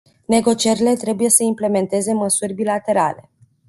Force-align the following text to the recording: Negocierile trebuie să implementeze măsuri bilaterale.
Negocierile 0.27 0.95
trebuie 0.97 1.29
să 1.29 1.43
implementeze 1.43 2.13
măsuri 2.13 2.53
bilaterale. 2.53 3.29